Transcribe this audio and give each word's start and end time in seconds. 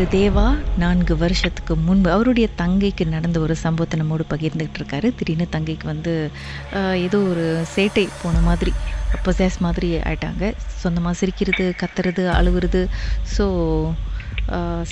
திரு 0.00 0.12
தேவா 0.20 0.44
நான்கு 0.82 1.14
வருஷத்துக்கு 1.22 1.72
முன்பு 1.86 2.08
அவருடைய 2.12 2.46
தங்கைக்கு 2.60 3.04
நடந்த 3.14 3.38
ஒரு 3.46 3.54
சம்பவத்தை 3.62 3.96
நம்மோடு 4.00 4.24
பகிர்ந்துக்கிட்டு 4.30 4.80
இருக்காரு. 4.80 5.08
திடீர்னு 5.18 5.46
தங்கைக்கு 5.56 5.86
வந்து 5.90 6.12
ஏதோ 7.06 7.18
ஒரு 7.32 7.44
சேட்டை 7.74 8.04
போன 8.22 8.40
மாதிரி 8.46 8.72
பொசேஸ் 9.26 9.58
மாதிரி 9.66 9.88
ஆயிட்டாங்க. 10.10 10.52
சொந்தமாக 10.82 11.18
சிரிக்கிறது 11.20 11.66
கத்துறது 11.82 12.24
அழுவுறது. 12.38 12.82
ஸோ 13.34 13.46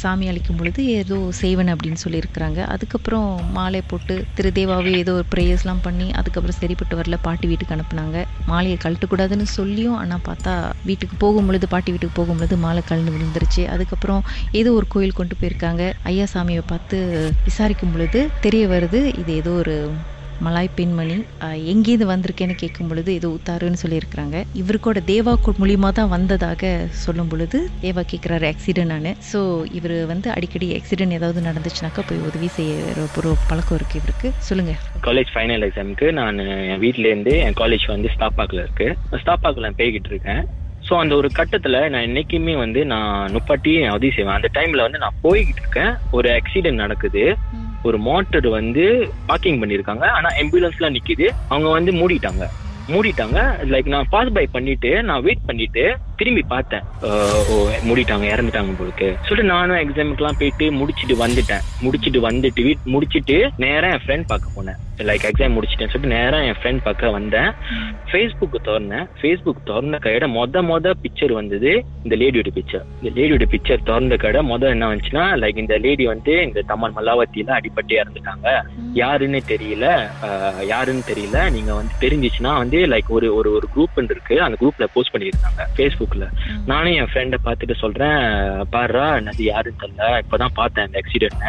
சாமி 0.00 0.26
அழைக்கும் 0.30 0.58
பொழுது 0.60 0.80
ஏதோ 1.00 1.16
செய்வன் 1.40 1.70
அப்படின்னு 1.74 2.00
சொல்லியிருக்கிறாங்க. 2.04 2.58
அதுக்கப்புறம் 2.74 3.28
மாலை 3.56 3.80
போட்டு 3.92 4.14
திருதேவாவே 4.38 4.92
ஏதோ 5.02 5.12
ஒரு 5.20 5.26
ப்ரேயர்ஸ்லாம் 5.34 5.82
பண்ணி 5.86 6.08
அதுக்கப்புறம் 6.20 6.58
சரிப்பட்டு 6.60 6.98
வரல 7.00 7.18
பாட்டி 7.26 7.46
வீட்டுக்கு 7.52 7.76
அனுப்புனாங்க. 7.76 8.18
மாலையை 8.52 8.78
கழட்டக்கூடாதுன்னு 8.84 9.48
சொல்லியும் 9.58 9.98
ஆனால் 10.02 10.24
பார்த்தா 10.28 10.54
வீட்டுக்கு 10.90 11.16
போகும் 11.24 11.48
பொழுது 11.50 11.68
பாட்டி 11.74 11.90
வீட்டுக்கு 11.94 12.18
போகும் 12.20 12.38
பொழுது 12.42 12.58
மாலை 12.66 12.84
கழண்டு 12.90 13.14
விழுந்துருச்சு. 13.16 13.64
அதுக்கப்புறம் 13.74 14.22
ஏதோ 14.60 14.72
ஒரு 14.80 14.88
கோயில் 14.94 15.18
கொண்டு 15.20 15.36
போயிருக்காங்க. 15.40 15.82
ஐயா 16.12 16.28
சாமியை 16.34 16.64
பார்த்து 16.74 16.98
விசாரிக்கும் 17.48 17.92
பொழுது 17.96 18.22
தெரிய 18.46 18.64
வருது 18.74 19.02
இது 19.22 19.32
ஏதோ 19.42 19.52
ஒரு 19.64 19.76
மலாய் 20.46 20.68
பெண்மணி 20.78 21.16
எங்கேருந்து 21.72 22.06
வந்திருக்கேன்னு 22.10 22.54
கேட்கும் 22.62 22.90
பொழுது 22.90 23.10
ஏதோ 23.18 23.28
உத்தாருன்னு 23.36 23.80
சொல்லியிருக்கிறாங்க. 23.84 24.36
இவருக்கோட 24.60 24.98
தேவா 25.12 25.32
மூலியமாக 25.62 25.92
தான் 25.98 26.12
வந்ததாக 26.14 26.70
சொல்லும் 27.04 27.30
பொழுது 27.32 27.58
தேவா 27.84 28.02
கேட்குறாரு 28.12 28.46
ஆக்சிடென்ட் 28.52 28.92
நான். 28.94 29.08
ஸோ 29.30 29.40
இவர் 29.78 29.96
வந்து 30.12 30.28
அடிக்கடி 30.36 30.68
ஆக்சிடென்ட் 30.78 31.16
ஏதாவது 31.18 31.42
நடந்துச்சுனாக்கா 31.48 32.04
போய் 32.10 32.24
உதவி 32.28 32.50
செய்யற 32.58 33.06
ஒரு 33.20 33.32
பழக்கம் 33.50 33.78
இருக்கு 33.78 33.98
இவருக்கு. 34.00 34.30
சொல்லுங்க. 34.48 34.74
காலேஜ் 35.08 35.32
ஃபைனல் 35.34 35.66
எக்ஸாமுக்கு 35.68 36.08
நான் 36.20 36.38
என் 36.72 36.82
வீட்லேருந்து 36.86 37.34
என் 37.46 37.58
காலேஜ் 37.62 37.86
வந்து 37.94 38.12
ஸ்டாப் 38.14 38.38
பார்க்கில் 38.40 38.64
இருக்கு. 38.64 38.88
ஸ்டாப் 39.22 39.44
பார்க்கில் 39.44 39.68
நான் 39.68 39.80
போய்கிட்டு 39.82 40.12
இருக்கேன். 40.14 40.42
ஸோ 40.88 40.94
அந்த 41.02 41.14
ஒரு 41.20 41.28
கட்டத்தில் 41.38 41.78
நான் 41.92 42.06
என்னைக்குமே 42.08 42.54
வந்து 42.64 42.80
நான் 42.92 43.32
நுப்பாட்டி 43.34 43.72
உதவி 43.96 44.10
செய்வேன் 44.16 44.38
அந்த 44.38 44.50
டைமில் 44.58 44.84
வந்து 44.86 45.02
நான் 45.04 45.18
போய்கிட்டு 45.24 45.62
இருக்கேன். 45.64 45.92
ஒரு 46.18 46.28
ஆக்சிடென்ட் 46.38 46.82
நடக்குது. 46.84 47.24
ஒரு 47.82 47.98
மோட்டர் 47.98 48.48
வந்து 48.48 49.12
பார்க்கிங் 49.26 49.62
பண்ணியிருக்காங்க. 49.62 50.04
ஆனால் 50.06 50.34
ஆம்புலன்ஸ்லாம் 50.42 50.96
நிற்கிது 50.96 51.28
அவங்க 51.48 51.68
வந்து 51.68 51.92
மூடிட்டாங்க. 51.92 52.46
மூடிட்டாங்க. 52.88 53.38
லைக் 53.72 53.88
நான் 53.88 54.06
பாஸ் 54.10 54.32
பை 54.32 54.46
பண்ணிட்டு 54.46 55.02
நான் 55.02 55.22
வெயிட் 55.22 55.46
பண்ணிட்டு 55.46 55.96
திரும்பி 56.20 56.42
பார்த்தேன். 56.52 56.84
ஓ 57.02 57.56
மூடிட்டாங்க 57.88 58.26
இறந்துட்டாங்க 58.32 58.72
போலுக்கு. 58.78 59.08
சொல்லிட்டு 59.26 59.52
நானும் 59.52 59.80
எக்ஸாமுக்குலாம் 59.84 60.38
போயிட்டு 60.40 60.66
முடிச்சிட்டு 60.80 61.16
வந்துட்டேன். 61.24 61.64
முடிச்சிட்டு 61.84 62.20
வந்துட்டு 62.28 62.64
வீட் 62.68 62.84
முடிச்சிட்டு 62.94 63.38
நேரம் 63.64 63.94
என் 63.96 64.04
ஃப்ரெண்ட் 64.04 64.30
பார்க்க 64.32 64.56
போனேன். 64.56 64.78
லைக் 65.08 65.26
எக்ஸாம் 65.28 65.54
முடிச்சிட்டேன் 65.56 65.90
சொல்லிட்டு 65.92 66.14
நேரம் 66.16 66.44
என் 66.48 66.58
ஃப்ரெண்ட் 66.60 66.80
பார்க்க 66.86 67.10
வந்தேன். 67.16 67.50
ஃபேஸ்புக் 68.10 68.56
திறந்தேன். 68.68 69.06
ஃபேஸ்புக் 69.20 69.66
திறந்த 69.68 69.98
கையோட 70.04 70.26
மொத 70.36 70.62
மொத 70.70 70.94
பிக்சர் 71.02 71.34
வந்தது 71.40 71.72
இந்த 72.04 72.14
லேடியோட 72.22 72.50
பிக்சர் 72.58 72.86
இந்த 73.00 73.10
லேடியோட 73.18 73.46
பிக்சர் 73.54 73.84
திறந்த 73.90 74.16
கடை 74.24 74.42
மொதல் 74.50 74.74
என்ன 74.76 74.88
வந்துச்சுன்னா 74.92 75.24
லைக் 75.42 75.62
இந்த 75.64 75.78
லேடி 75.84 76.06
வந்து 76.12 76.34
இந்த 76.48 76.62
தம்மான் 76.70 76.96
மல்லாவத்தியில 76.98 77.56
அடிபட்டு 77.58 77.94
இறந்துட்டாங்க. 78.00 78.48
யாருன்னு 79.02 79.42
தெரியல 79.52 79.86
யாருன்னு 80.72 81.04
தெரியல. 81.12 81.38
நீங்க 81.56 81.72
வந்து 81.80 81.94
தெரிஞ்சிச்சுன்னா 82.04 82.54
வந்து 82.62 82.80
லைக் 82.94 83.14
ஒரு 83.18 83.30
ஒரு 83.38 83.52
ஒரு 83.58 83.68
குரூப் 83.76 84.04
இருக்கு. 84.14 84.36
அந்த 84.46 84.58
குரூப்ல 84.62 84.86
போஸ்ட் 84.94 85.14
பண்ணியிருந்தாங்க. 85.14 85.62
ஃபேஸ்புக்ல 86.08 86.26
நானும் 86.70 86.96
என் 87.00 87.10
ஃப்ரெண்டை 87.10 87.38
பார்த்துட்டு 87.46 87.74
சொல்றேன் 87.82 88.18
பாருடா 88.74 89.04
அது 89.32 89.42
யாருன்னு 89.50 89.80
தெரியல. 89.82 90.06
இப்பதான் 90.22 90.56
பார்த்தேன் 90.60 90.86
இந்த 90.88 91.00
ஆக்சிடென்ட் 91.02 91.44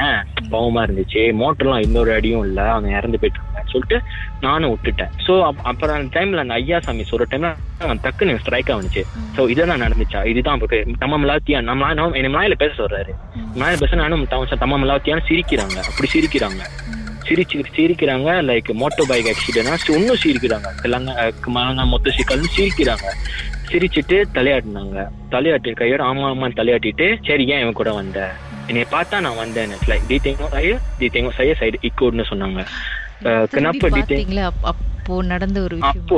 பாவமா 0.54 0.82
இருந்துச்சு. 0.88 1.22
மோட்டர்லாம் 1.42 1.84
இன்னொரு 1.88 2.12
அடியும் 2.18 2.46
இல்ல. 2.48 2.60
அவங்க 2.74 2.90
இறந்து 3.00 3.20
போயிட்டாங்கன்னு 3.22 3.74
சொல்லிட்டு 3.74 3.98
நானும் 4.48 4.72
விட்டுட்டேன். 4.74 5.12
ஸோ 5.26 5.34
அப்புறம் 5.72 5.96
அந்த 5.98 6.12
டைம்ல 6.18 6.44
அந்த 6.46 6.58
ஐயா 6.62 6.80
சாமி 6.88 7.06
சொல்ற 7.12 7.28
டைம்ல 7.34 7.52
அவன் 7.86 8.04
டக்குன்னு 8.06 8.40
ஸ்ட்ரைக் 8.44 8.72
ஆனிச்சு 8.76 9.04
ஸோ 9.36 9.42
இதெல்லாம் 9.54 9.84
நடந்துச்சா? 9.86 10.22
இதுதான் 10.32 10.62
நம்ம 11.04 11.20
மலாத்தியா 11.24 11.60
நம்ம 11.72 12.14
என்னை 12.20 12.32
மலாயில 12.36 12.58
பேச 12.64 12.72
சொல்றாரு. 12.82 13.14
மலாயில 13.60 13.82
பேச 13.84 14.02
நானும் 14.04 14.30
தம் 14.34 14.64
தம்ம 14.64 14.80
மலாத்தியான்னு 14.86 15.30
சிரிக்கிறாங்க. 15.32 15.78
அப்படி 15.90 16.10
சிரிக்கிறாங்க. 16.16 16.64
சிரிச்சு 17.28 17.58
சிரிக்கிறாங்க 17.76 18.30
லைக் 18.48 18.70
மோட்டோ 18.82 19.04
பைக் 19.10 19.28
ஆக்சிடென்ட் 19.32 19.90
இன்னும் 19.98 20.22
சிரிக்கிறாங்க. 20.24 20.70
தெலங்கா 20.84 21.84
மொத்த 21.92 22.14
சிக்கல்னு 22.18 22.50
சிரிக்கிறாங்க. 22.56 23.08
சிரிச்சிட்டு 23.72 24.24
தலையாட்டினாங்க. 24.34 25.08
தலையாட்டி 25.32 25.72
கையோட 25.74 26.04
ஆமா 26.04 26.28
ஆமான்னு 26.32 26.56
தலையாட்டிட்டு 26.56 27.18
சரி 27.28 27.48
ஏன் 27.48 27.60
இவன் 27.60 27.74
கூட 27.74 27.94
வந்த? 27.94 28.32
என்னை 28.68 28.86
பார்த்தா 28.92 29.20
நான் 29.20 29.36
வந்தேன் 29.36 29.70
டி 30.08 30.20
தேங்கோ 30.24 30.48
சைய 30.52 30.78
டி 30.98 31.08
தேங்கோ 31.08 31.30
சைய 31.38 31.56
சைடு 31.60 31.74
இக்கோட்னு 31.82 32.24
சொன்னாங்க. 32.30 32.66
டி 33.74 34.38
அப்- 34.62 34.89
அப்போ 35.10 35.24
நடந்த 35.30 35.60
ஒரு 35.68 35.76
விஷயம் 35.76 36.02
அப்போ? 36.02 36.18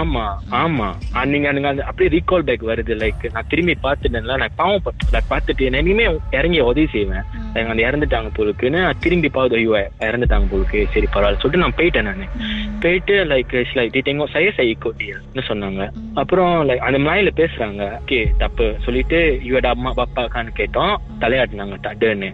ஆமா 0.00 0.24
ஆமா. 0.58 0.88
நீங்க 1.30 1.48
நீங்க 1.56 1.70
அப்படியே 1.88 2.10
ரீகால் 2.14 2.44
பேக் 2.48 2.64
வருது. 2.68 2.92
லைக் 3.00 3.24
நான் 3.34 3.48
திரும்பி 3.52 3.74
பார்த்துட்டேன்ல. 3.86 4.36
நான் 4.42 4.54
பாவம் 4.60 4.84
பார்த்துட்டு 5.30 5.62
இனிமே 5.80 6.04
இறங்கி 6.38 6.60
உதவி 6.68 6.86
செய்வேன். 6.92 7.24
அந்த 7.72 7.80
இறந்துட்டாங்க 7.86 8.30
போலுக்குன்னு 8.36 8.82
திரும்பி 9.04 9.30
பார்த்து 9.36 9.58
ஐயோ 9.60 9.74
இறந்துட்டாங்க 10.10 10.48
போலுக்கு 10.52 10.84
சரி 10.94 11.08
பரவாயில்ல 11.14 11.42
சொல்லிட்டு 11.42 11.64
நான் 11.64 11.78
போயிட்டேன் 11.80 12.08
நான். 12.10 12.24
போயிட்டு 12.84 13.16
லைக் 13.32 13.56
லைக் 13.78 13.94
டீட்டிங்கோ 13.96 14.28
சைய 14.36 14.54
சை 14.58 14.68
கோட்டியல்னு 14.86 15.48
சொன்னாங்க. 15.50 15.90
அப்புறம் 16.22 16.54
லைக் 16.70 16.86
அந்த 16.88 17.00
மலையில 17.08 17.32
பேசுறாங்க. 17.42 17.82
ஓகே 18.00 18.20
தப்பு 18.44 18.68
சொல்லிட்டு 18.86 19.20
இவட 19.50 19.68
அம்மா 19.76 19.92
பாப்பாக்கான்னு 20.00 20.58
கேட்டோம். 20.60 20.94
தலையாட்டினாங்க 21.24 21.78
தட்டுன்னு. 21.88 22.30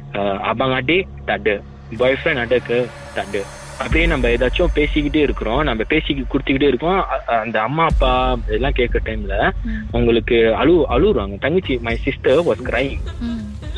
அப்பாங்காட்டி 0.50 0.98
தட்டு. 1.30 1.56
பாய் 2.02 2.20
ஃப்ரெண்ட் 2.20 2.44
அடக்கு 2.44 2.78
தட்டு. 3.18 3.42
அப்படியே 3.78 4.06
நம்ம 4.06 4.28
ஏதாச்சும் 4.28 4.75
பேசிக்கிட்டே 4.75 5.22
இருக்கிறோம். 5.26 5.62
நம்ம 5.62 5.82
பேசி 5.84 6.26
கொடுத்துக்கிட்டே 6.32 6.70
இருக்கோம். 6.72 7.00
அந்த 7.26 7.56
அம்மா 7.60 7.84
அப்பா 7.84 8.12
இதெல்லாம் 8.47 8.76
கேட்குற 8.76 9.00
டைம்ல 9.09 9.50
உங்களுக்கு 9.91 10.38
அழு 10.54 10.75
அழுகுறாங்க 10.97 11.37
தங்கச்சி 11.38 11.76
மை 11.87 11.97
சிஸ்டர் 11.97 12.41
வாஸ் 12.48 12.64
கிரைங். 12.70 12.97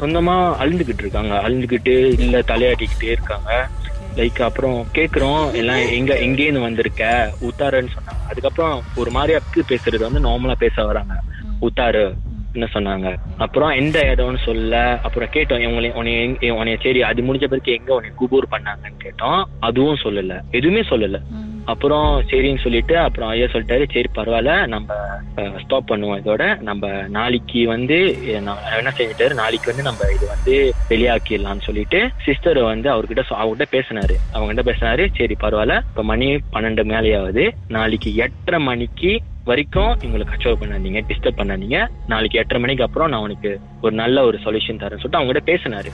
சொந்தமா 0.00 0.36
அழுந்துகிட்டு 0.62 1.04
இருக்காங்க. 1.04 1.34
அழுந்துகிட்டு 1.46 1.96
இல்ல 2.24 2.38
தலையாட்டிக்கிட்டே 2.52 3.10
இருக்காங்க. 3.16 3.68
லைக் 4.16 4.40
அப்புறம் 4.42 4.78
கேக்குறோம் 4.94 5.52
எல்லாம் 5.52 5.82
எங்க 5.98 6.14
எங்கேருந்து 6.26 6.60
வந்திருக்க? 6.60 7.32
உத்தாருன்னு 7.48 7.94
சொன்னாங்க. 7.96 8.22
அதுக்கப்புறம் 8.30 8.82
ஒரு 8.96 9.10
மாதிரி 9.10 9.38
அக்கு 9.38 9.60
பேசுறது 9.72 10.02
வந்து 10.06 10.24
நார்மலா 10.28 10.56
பேச 10.64 10.84
வராங்க. 10.84 11.14
உத்தாரு 11.66 12.04
என்ன 12.58 12.68
சொன்னாங்க? 12.74 13.16
அப்புறம் 13.36 13.68
எந்த 13.68 14.00
இடம்னு 14.02 14.36
சொல்ல 14.44 15.00
அப்புறம் 15.02 15.28
கேட்டோம் 15.32 15.66
உங்களை 15.66 15.90
உன்னைய 15.90 16.20
எங்க- 16.20 16.64
உன்னைய 16.64 16.80
சரி 16.80 17.02
அது 17.02 17.22
முடிஞ்ச 17.22 17.46
பிறகு 17.46 17.72
எங்க 17.72 17.94
உன்னை 17.94 18.10
குபூர் 18.20 18.54
பண்ணாங்கன்னு 18.54 19.04
கேட்டோம். 19.04 19.44
அதுவும் 19.60 19.98
சொல்லல. 20.02 20.40
எதுவுமே 20.50 20.80
சொல்லல. 20.80 21.22
அப்புறம் 21.64 22.22
சரின்னு 22.30 22.58
சொல்லிட்டு 22.58 22.98
அப்புறம் 22.98 23.28
ஐயா 23.28 23.44
சொல்லிட்டாரு 23.44 23.88
சரி 23.92 24.04
பரவாயில்ல 24.14 24.66
நம்ம 24.66 24.94
ஸ்டாப் 25.60 25.92
பண்ணுவோம் 25.92 26.20
இதோட. 26.24 26.60
நம்ம 26.60 26.88
நாளைக்கு 26.88 27.66
வந்து 27.66 28.26
என்ன 28.26 28.54
செஞ்சுட்டாரு? 28.96 29.34
நாளைக்கு 29.34 29.74
வந்து 29.76 29.82
நம்ம 29.82 30.12
இது 30.16 30.26
வந்து 30.28 30.72
வெளியாக்கிடலாம்னு 30.88 31.60
சொல்லிட்டு 31.60 32.10
சிஸ்டர் 32.24 32.58
வந்து 32.58 32.90
அவர்கிட்ட 32.92 33.22
அவர்கிட்ட 33.30 33.62
பேசினாரு. 33.70 34.14
அவங்ககிட்ட 34.34 34.70
பேசினாரு 34.70 35.08
சரி 35.16 35.36
பரவாயில்ல 35.40 35.76
இப்ப 35.76 36.02
மணி 36.02 36.36
பன்னெண்டு 36.36 36.84
மேலேயாவது. 36.84 37.50
நாளைக்கு 37.68 38.14
எட்டரை 38.14 38.60
மணிக்கு 38.60 39.20
வரைக்கும் 39.50 39.92
எங்களை 40.06 40.24
கச்சோர் 40.30 40.60
பண்ணாதீங்க 40.60 41.00
டிஸ்டர்ப் 41.10 41.40
பண்ணாதீங்க. 41.40 41.78
நாளைக்கு 42.12 42.38
எட்டரை 42.38 42.60
மணிக்கு 42.62 42.86
அப்புறம் 42.86 43.10
நான் 43.12 43.26
உனக்கு 43.26 43.50
ஒரு 43.84 43.94
நல்ல 44.02 44.24
ஒரு 44.28 44.38
சொல்யூஷன் 44.46 44.80
தரேன்னு 44.82 45.02
சொல்லிட்டு 45.02 45.20
அவங்ககிட்ட 45.20 45.44
பேசினாரு. 45.52 45.92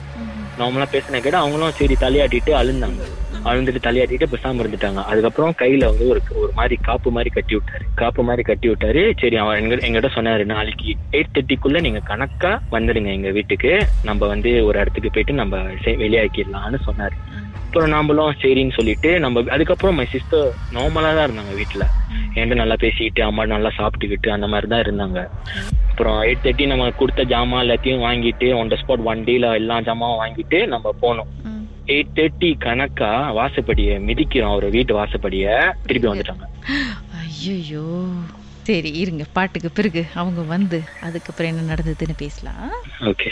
நார்மலா 0.59 0.87
பேசின 0.95 1.19
கேட்ட 1.23 1.37
அவங்களும் 1.37 1.77
சரி 1.79 1.95
தலையாட்டிட்டு 2.01 2.51
அழுந்தாங்க. 2.59 3.03
அழுந்துட்டு 3.49 3.81
தலையாட்டிட்டு 3.87 4.27
பேசாம 4.33 4.61
இருந்துட்டாங்க. 4.63 4.99
அதுக்கப்புறம் 5.11 5.55
கையில 5.61 5.89
வந்து 5.91 6.05
ஒரு 6.11 6.21
ஒரு 6.41 6.51
மாதிரி 6.59 6.75
காப்பு 6.87 7.09
மாதிரி 7.15 7.31
கட்டி 7.37 7.53
விட்டாரு. 7.55 7.83
காப்பு 8.01 8.21
மாதிரி 8.29 8.43
கட்டி 8.49 8.67
விட்டாரு. 8.69 9.01
சரி 9.21 9.37
அவன் 9.41 9.59
எங்க 9.61 9.75
எங்கிட்ட 9.87 10.09
சொன்னாரு 10.17 10.45
நாளைக்கு 10.53 10.95
எயிட் 11.17 11.33
தேர்ட்டிக்குள்ள 11.35 11.81
நீங்க 11.87 12.01
கணக்கா 12.11 12.53
வந்துடுங்க 12.75 13.11
எங்க 13.17 13.31
வீட்டுக்கு. 13.37 13.73
நம்ம 14.03 14.27
வந்து 14.33 14.53
ஒரு 14.67 14.79
இடத்துக்கு 14.79 15.11
போயிட்டு 15.11 15.35
நம்ம 15.41 15.57
வெளியாக்கிடலாம்னு 16.03 16.79
சொன்னாரு. 16.87 17.17
அப்புறம் 17.65 17.93
நாமளும் 17.95 18.39
சரின்னு 18.41 18.77
சொல்லிட்டு 18.79 19.09
நம்ம 19.19 19.43
அதுக்கப்புறம் 19.55 19.97
மை 19.99 20.07
சிஸ்டர் 20.15 20.49
நார்மலா 20.73 21.11
தான் 21.17 21.27
இருந்தாங்க 21.27 21.55
வீட்டுல. 21.61 21.85
என்கிட்ட 22.35 22.55
நல்லா 22.61 22.77
பேசிக்கிட்டு 22.83 23.21
அம்மா 23.29 23.43
நல்லா 23.55 23.71
சாப்பிட்டுக்கிட்டு 23.79 24.29
அந்த 24.35 24.47
மாதிரி 24.53 24.69
தான் 24.73 24.83
இருந்தாங்க. 24.85 25.19
அப்புறம் 25.89 26.17
எயிட் 26.27 26.43
தேர்ட்டி 26.45 26.65
நம்ம 26.71 26.89
கொடுத்த 27.01 27.25
ஜாமான் 27.33 27.63
எல்லாத்தையும் 27.65 28.05
வாங்கிட்டு 28.07 28.47
ஒன் 28.59 28.71
த 28.73 28.77
ஸ்பாட் 28.81 29.05
வண்டியில 29.09 29.51
எல்லா 29.59 29.77
ஜாமாவும் 29.89 30.21
வாங்கிட்டு 30.23 30.59
நம்ம 30.73 30.93
போனோம். 31.03 31.29
எயிட் 31.93 32.15
தேர்ட்டி 32.17 32.49
கணக்கா 32.65 33.11
வாசப்படிய 33.39 33.99
மிதிக்கிறோம் 34.07 34.53
அவர் 34.53 34.67
வீட்டு 34.77 34.93
வாசப்படிய. 34.99 35.45
திருப்பி 35.89 36.09
வந்துட்டாங்க. 36.11 36.47
ஐயோ 37.21 37.85
சரி 38.67 38.91
இருங்க 39.01 39.23
பாட்டுக்கு 39.37 39.69
பிறகு 39.77 40.01
அவங்க 40.19 40.41
வந்து 40.53 40.77
அதுக்கப்புறம் 41.07 41.51
என்ன 41.51 41.65
நடந்ததுன்னு 41.71 42.15
பேசலாம். 42.23 42.71
Okay 43.11 43.31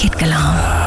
Kid 0.00 0.16
Galam. 0.16 0.79